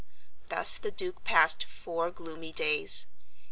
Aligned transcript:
Thus 0.49 0.79
the 0.79 0.89
Duke 0.89 1.23
passed 1.23 1.63
four 1.63 2.09
gloomy 2.09 2.51
days. 2.51 3.05